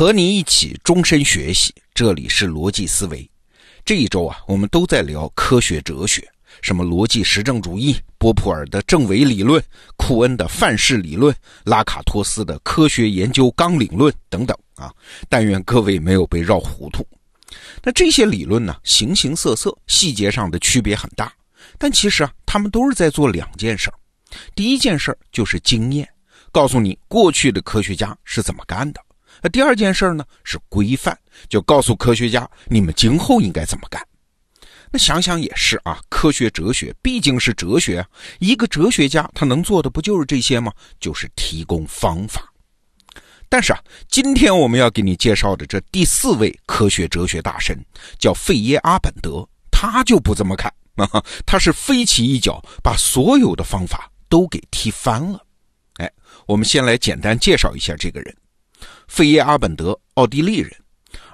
[0.00, 3.30] 和你一起终身学习，这里是逻辑思维。
[3.84, 6.26] 这一周啊，我们都在聊科学哲学，
[6.62, 9.62] 什么逻辑实证主义、波普尔的证伪理论、
[9.98, 14.90] 库恩的范式理论、拉卡托斯的科学研究纲领论等等啊。
[15.28, 17.06] 但愿各位没有被绕糊涂。
[17.82, 21.30] 那这些理论呢，形形色色，细节上的区别很大，
[21.76, 23.92] 但其实啊，他们都是在做两件事。
[24.54, 26.08] 第一件事就是经验，
[26.50, 29.00] 告诉你过去的科学家是怎么干的。
[29.42, 31.16] 那第二件事呢是规范，
[31.48, 34.00] 就告诉科学家你们今后应该怎么干。
[34.92, 38.04] 那想想也是啊，科学哲学毕竟是哲学，
[38.40, 40.72] 一个哲学家他能做的不就是这些吗？
[40.98, 42.42] 就是提供方法。
[43.48, 47.76] 但是啊，今天我们要给你介绍的这第四位科学哲学大神
[48.18, 55.44] 叫费耶阿本德，他就不这么看啊， 他是飞起一脚把所有的方法都给踢翻了。
[55.94, 56.10] 哎，
[56.46, 58.36] 我们先来简单介绍一下这个人。
[59.10, 60.72] 费耶阿本德，奥地利人。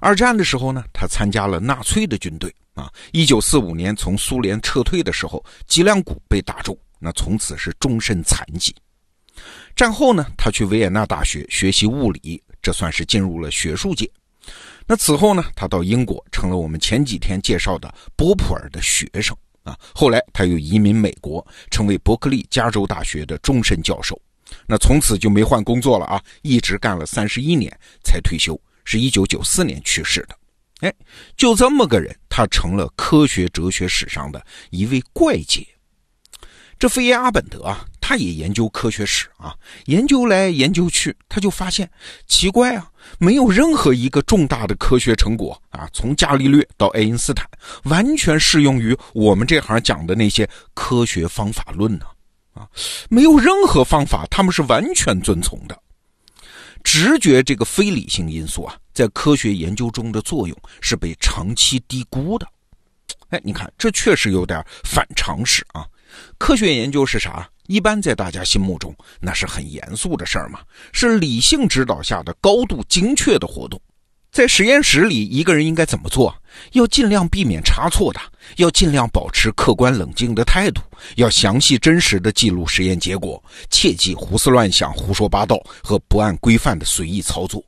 [0.00, 2.90] 二战的时候呢，他参加了纳粹的军队啊。
[3.12, 8.74] 一九四五年从苏联撤退的时候，脊梁骨被打中，那从此是终身残疾。
[9.76, 14.10] 战后呢，他去维也纳大学学习物理，这算是进入了学术界。
[14.86, 19.78] 那此后呢，他到英国成了我们前几天介绍的波普尔的学生啊。
[19.94, 24.18] 后来他又移民美国，成为伯克利加州大学的终身教授。
[24.66, 27.70] 那从此就没换工作了啊，一直干了三十一年
[28.04, 30.36] 才退休，是一九九四年去世的。
[30.80, 30.94] 哎，
[31.36, 35.66] 就这么个人，他成了科学哲学史上的一位怪杰。
[36.78, 39.54] 这费耶阿本德啊，他也研究科学史啊，
[39.86, 41.90] 研究来研究去，他就发现
[42.26, 47.48] 奇怪啊，没有任何一个重大的科学成果啊，从伽利略到爱因斯坦，
[47.84, 52.04] 完全适用于我们这行讲的那些科学方法论呢。
[52.56, 52.66] 啊
[53.08, 55.78] 没有任何方法，他们是完全遵从的。
[56.82, 62.46] 直觉这个非理性因素啊，在科学研究中的作用是被长期低估的。
[63.30, 65.84] 哎，你看，这确实有点反常识啊。
[66.38, 67.48] 科学研究是啥？
[67.66, 70.60] 一般在大家心目中，那是很严肃的事儿嘛，
[70.92, 73.80] 是理性指导下的高度精确的活动。
[74.36, 76.36] 在实验室里，一个人应该怎么做？
[76.72, 78.20] 要尽量避免差错的，
[78.56, 80.82] 要尽量保持客观冷静的态度，
[81.14, 87.64] 要详细真实的记录实验结果，切忌胡思乱想、胡说八道和不按规范的随意操作。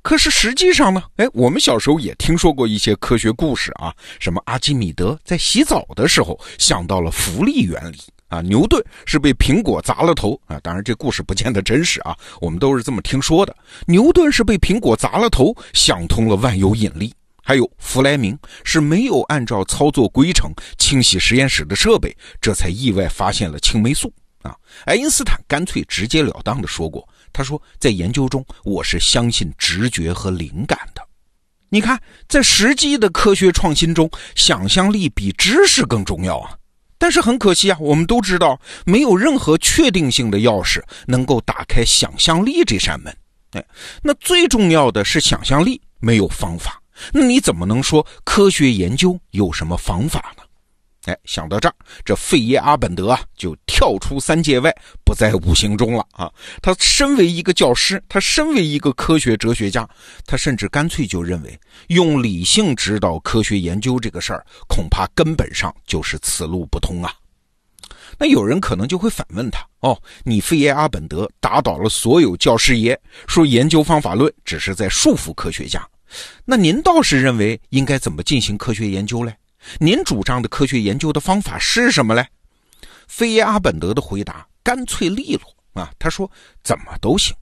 [0.00, 1.02] 可是实际上呢？
[1.16, 7.98] 哎，我们小时候也听说过一些科学故事啊，什么阿基米德在洗澡的时候想到了浮力原理。
[8.28, 10.58] 啊，牛顿是被苹果砸了头啊！
[10.60, 13.54] 当然，这故事不见得真实啊，我们都是这么听说的。
[13.86, 17.14] 牛顿是被苹果砸了头，想通了万有引力。
[17.46, 24.10] 还有弗莱明是没有按照操作规程清洗实验室的设备，这才意外发现了青霉素
[24.40, 24.56] 啊。
[24.86, 31.06] 爱因斯坦干脆直截了当的说过，他说在研究中我是相信直觉和灵感的。
[31.68, 36.56] 你看，在实际的科学创新中，想象力比知识更重要啊。
[37.04, 43.14] 但是很可惜啊，我们都知道，没有任何确定性的钥匙能够打开想象力这扇门。
[43.50, 43.62] 哎，
[44.02, 46.80] 那最重要的是想象力，没有方法。
[47.12, 50.43] 那你怎么能说科学研究有什么方法呢？
[51.04, 56.32] 哎，想到这儿，这费耶阿本德啊就跳出三界外，不在五行中了啊！
[56.62, 59.86] 他身为一个教师，他身为一个科学哲学家，
[60.24, 67.12] 他甚至干脆就认为，用理性指导科学研究这个事儿，恐怕根本上就是此路不通啊！
[68.18, 75.86] 那有人可能就会反问他：哦，你费耶阿本德打倒了所有教师爷，说研究方法论只是在束缚科学家，
[76.46, 79.34] 那您倒是认为应该怎么进行科学研究嘞？
[79.78, 82.26] 您主张的科学研究的方法是什么嘞？
[83.06, 86.30] 费耶阿本德的回答干脆利落啊，他说
[86.62, 87.34] 怎么都行。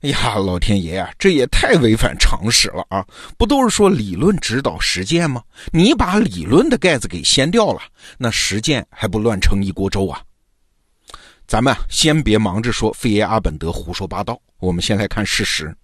[0.00, 3.04] 哎呀，老天爷啊，这也太违反常识了啊！
[3.36, 5.42] 不都是说理论指导实践吗？
[5.70, 7.82] 你把理论的盖子给掀掉了，
[8.16, 10.22] 那实践还不乱成一锅粥啊？
[11.46, 15.76] 咱们先别忙着说费耶阿本德胡说八道，我们先来看事实。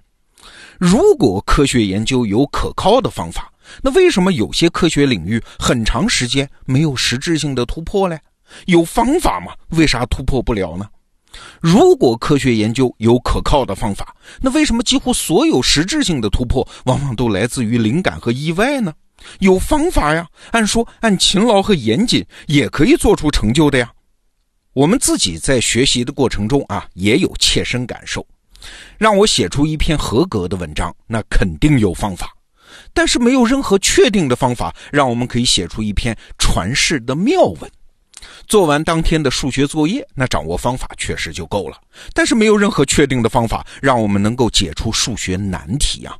[0.78, 3.52] 如果科学研究有可靠的方法，
[3.82, 8.18] 那为什么有些科学领域很长时间没有实质性的突破嘞？
[8.66, 9.52] 有方法吗？
[9.70, 10.86] 为啥突破不了呢？
[11.60, 18.92] 如果科学研究有可靠的方法，那为什么几乎所有实质性的突破往往都来自于灵感和意外呢？
[19.40, 23.90] 有方法呀，按说按勤劳和严谨也可以做出成就的呀。
[24.72, 28.24] 我们自己在学习的过程中啊，也有切身感受。
[28.98, 32.35] 让我写出一篇合格的文章，那肯定有方法。
[32.96, 37.70] 但是没有任何确定的方法，让我们可以写出一篇传世的妙文。
[38.48, 41.78] 做完当天的数学作业，那掌握方法确实就够了，
[42.14, 46.16] 但是没有任何确定的方法让我们能够解出数学难题呀。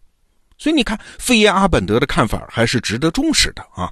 [0.59, 3.91] 所以你看，费耶阿本德的看法还是值得重视的啊。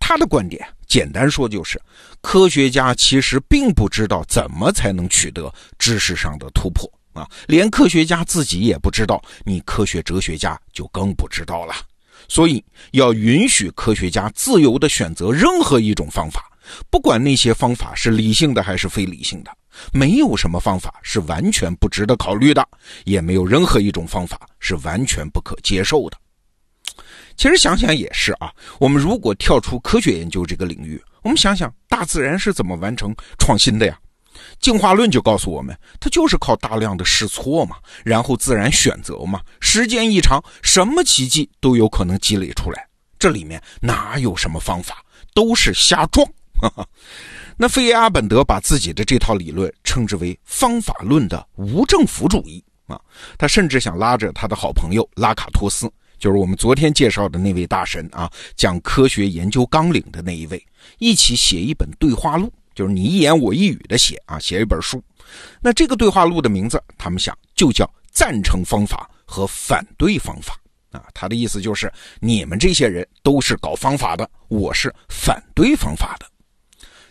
[0.00, 1.78] 他的观点简单说就是，
[2.22, 11.74] 科学家其实并不知道怎么才能取得知识上的突破啊，连科学家自己也不知道，你科学哲学家就更不知道了。
[12.28, 16.44] 所以要允许科学家自由地选择任何一种方法。
[16.90, 19.50] 不管那些方法是理性的还是非理性的，
[19.92, 22.62] 没有什么方法是完全不值得考虑的，
[23.04, 26.16] 也没有任何一种方法是完全不可接受的。
[27.36, 33.98] 其实想想也是啊，我们如果跳出科学研究这个领域，我们想想大自然是怎么完成创新的呀？
[34.60, 42.86] 进化论就告诉我们，它就是靠大量的试错嘛，然后自然选择嘛，时间一长，什么奇迹都有可能积累出来。
[43.18, 45.04] 这里面哪有什么方法，
[45.34, 46.26] 都是瞎撞。
[47.56, 53.00] 那费耶阿本德把自己的这套理论称之为方法论的无政府主义啊，
[53.36, 60.64] 他甚至想拉着他的好朋友拉卡托斯，就是我们昨天介绍的那位大神啊，讲科学研究纲领的那一位，
[60.98, 65.02] 一起写一本对话录，就是你一言我一语的写啊，写一本书。
[65.60, 70.56] 那这个对话录的名字，他们想就叫赞成方法和反对方法
[70.92, 71.02] 啊。
[71.12, 76.26] 他的意思就是，你们这些人都是搞方法的，我是反对方法的。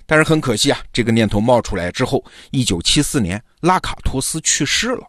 [0.05, 5.05] 但是很可惜啊，这个念头冒出来之后，一九七四年拉卡托斯去世了，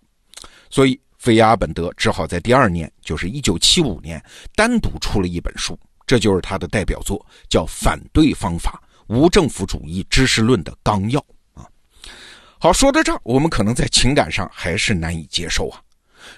[0.70, 4.20] 所以费亚本德只好在第二年，就是一九七五年，
[4.56, 11.20] 单独出了一本书，这就是他的代表作，叫《反对方法：无政府主义知识论的纲要》
[11.60, 11.66] 啊。
[12.58, 15.81] 好，说到这儿，我们可能在情感上还是难以接受啊，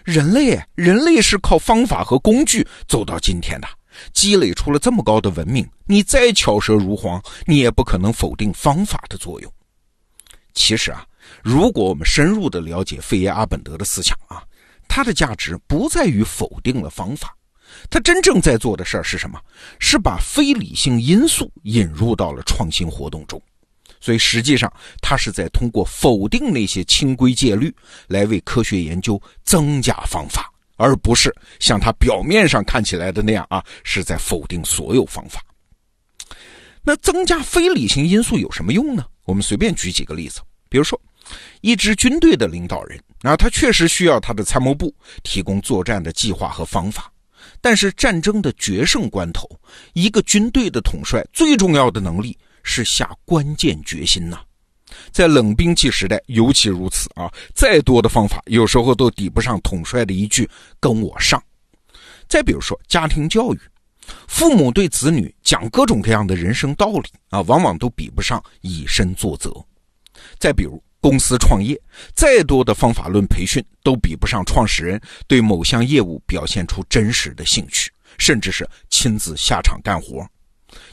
[0.05, 3.69] 人类，人类是靠方法和工具走到今天的。
[4.15, 9.53] 积累出了这么高的文明，你再巧舌如簧，你也不可能否定方法的作用。
[10.55, 11.05] 其实啊，
[11.43, 14.43] 如果我们深入的了解费耶阿本德的思想啊，
[14.89, 17.37] 他的价值不在于否定了方法，
[17.89, 19.41] 他真正在做的事儿是什么？
[19.79, 23.41] 是把非理性因素引入到了创新活动中。
[24.01, 27.75] 所以实际上，他是在通过否定那些清规戒律，
[28.09, 30.53] 来为科学研究增加方法。
[30.83, 35.45] 而不是像他表面上看起来的那样啊，是在否定所有方法。
[36.83, 39.05] 那增加非理性因素有什么用呢？
[39.27, 40.41] 我们随便举几个例子，
[40.71, 40.99] 比如说，
[41.61, 44.91] 一支军队的领导人啊，他确实需要他的参谋部
[45.23, 47.13] 提供作战的计划和方法，
[47.61, 49.49] 但是战争的决胜关头，
[49.93, 54.41] 一个军队的统帅最重要的能力是下关键决心呐。
[55.13, 57.33] 在冷兵器时代尤其如此啊！
[57.55, 60.49] 再多的方法，有时候都抵不上统帅的一句
[60.81, 61.41] “跟我上”。
[62.29, 63.61] 再比如说家庭教育，
[64.27, 69.53] 父母对子女讲各种各样的人生道理啊，往往都比不上以身作则。
[70.39, 71.81] 再比如公司创业，
[72.15, 80.27] 再多的方法论培训，都比不上创始人对某项业务表现出真实的兴趣，甚至是亲自下场干活。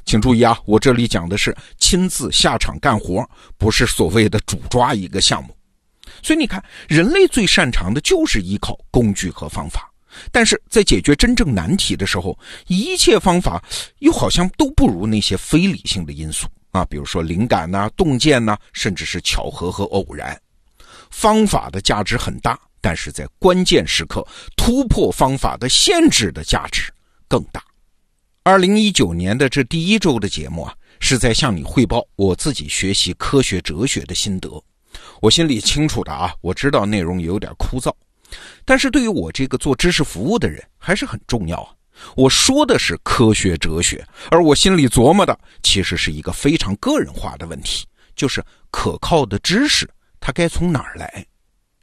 [0.05, 5.55] 请注意啊，我这里讲的是亲自下场干活，不是所谓的主抓一个项目。
[6.23, 9.91] 所以你看，人类最擅长的就是依靠工具和方法，
[10.31, 12.37] 但是在解决真正难题的时候，
[12.67, 13.61] 一切方法
[13.99, 20.39] 又好像都不如那些非理性的因素啊，比如说灵感呐、洞见呐，甚至是巧合和偶然。
[21.09, 26.93] 方法的价值很大，但是在关键时刻突破方法的限制的价值
[27.27, 27.63] 更大。
[28.43, 34.49] 二零一九年的这第一周的节目啊，是在向你汇报我自己学习科学哲学的心得。
[35.21, 37.91] 我心里清楚的啊，我知道内容有点枯燥，
[38.63, 41.69] 但是对于我这个做知识服务的人还是很重要啊。
[42.15, 47.85] 我说的是科学哲学，而我心里琢磨的其实是一个非常个人化的问题，
[48.15, 49.89] 就是可靠的知识
[50.19, 51.25] 它该从哪儿来。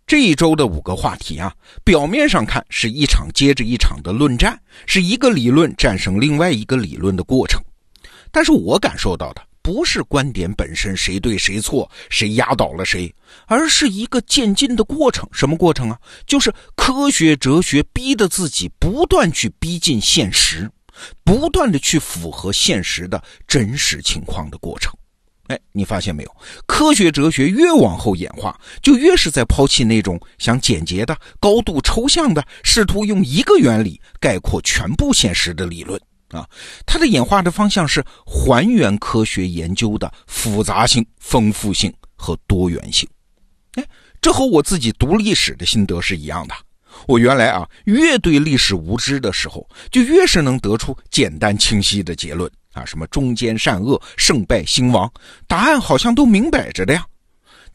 [0.07, 7.59] 这一周的五个话题啊，表面上看是一场接着一场的论战，是一个理论战胜另外一个理论的过程。
[8.31, 13.13] 但是我感受到的不是观点本身谁对谁错，谁压倒了谁，
[13.47, 15.27] 而是一个渐进的过程。
[15.33, 15.99] 什么过程啊？
[16.27, 20.71] 就是科学哲学逼得自己不断去逼近现实，
[21.25, 24.93] 不断的去符合现实的真实情况的过程。
[25.47, 26.37] 哎，你发现没有？
[26.67, 36.49] 科学哲学越往后演化，就越是在抛弃那种想简洁的、高度抽象的，试图用一个原理概括全部现实的理论啊。
[36.87, 43.09] 它的演化的方向是还原科学研究的复杂性、丰富性和多元性。
[43.75, 43.85] 哎，
[44.21, 46.55] 这和我自己读历史的心得是一样的。
[47.09, 52.51] 我原来啊，越对历史无知的时候，就越是能得出简单清晰的结论。
[52.73, 55.13] 啊，什么中间善恶、胜败兴亡，
[55.47, 57.05] 答案好像都明摆着的呀。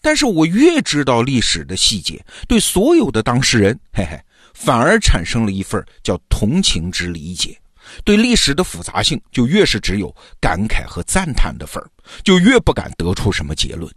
[0.01, 4.17] 但是我越知道历史的细节，对所有的当事人，嘿嘿，
[4.53, 7.57] 反而产生了一份叫同情之理解。
[8.03, 11.89] 对历史的复杂性，就越是只有感慨和赞叹的份儿，
[12.23, 13.91] 就越不敢得出什么结论。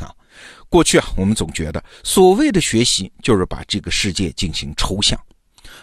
[0.00, 0.14] 啊，
[0.68, 5.18] 过去啊，我们总觉得所谓的学习就是把这个世界进行抽象，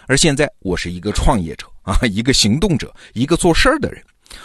[0.06, 4.02] 而现在我是一个创业者啊，一个行动者，一个做事儿的人。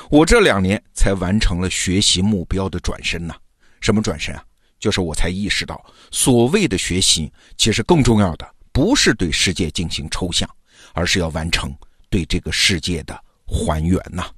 [0.09, 3.35] 我这两年才完成了学习目标的转身呐。
[3.81, 4.43] 什么转身啊？
[4.79, 5.81] 就是我才意识到，
[6.11, 10.49] 所谓的学习，其实更重要的不是对世界进行抽象，
[10.93, 11.73] 而是要完成
[12.13, 14.29] 对这个世界的还原呐。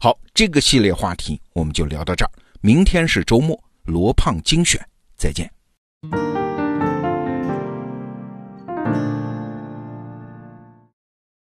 [0.00, 2.30] 好，这个系列话题我们就聊到这儿。
[2.60, 4.80] 明天是周末，罗胖精选，
[5.16, 5.50] 再见。